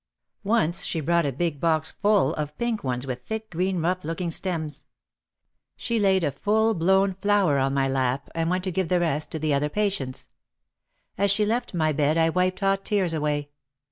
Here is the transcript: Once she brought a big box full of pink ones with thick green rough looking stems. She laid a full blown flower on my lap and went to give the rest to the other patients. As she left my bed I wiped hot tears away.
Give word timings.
Once 0.43 0.83
she 0.83 0.99
brought 0.99 1.27
a 1.27 1.31
big 1.31 1.59
box 1.59 1.91
full 1.91 2.33
of 2.33 2.57
pink 2.57 2.83
ones 2.83 3.05
with 3.05 3.21
thick 3.21 3.51
green 3.51 3.79
rough 3.79 4.03
looking 4.03 4.31
stems. 4.31 4.87
She 5.75 5.99
laid 5.99 6.23
a 6.23 6.31
full 6.31 6.73
blown 6.73 7.13
flower 7.13 7.59
on 7.59 7.75
my 7.75 7.87
lap 7.87 8.27
and 8.33 8.49
went 8.49 8.63
to 8.63 8.71
give 8.71 8.87
the 8.89 8.99
rest 8.99 9.29
to 9.29 9.37
the 9.37 9.53
other 9.53 9.69
patients. 9.69 10.29
As 11.19 11.29
she 11.29 11.45
left 11.45 11.75
my 11.75 11.93
bed 11.93 12.17
I 12.17 12.29
wiped 12.31 12.61
hot 12.61 12.83
tears 12.83 13.13
away. 13.13 13.51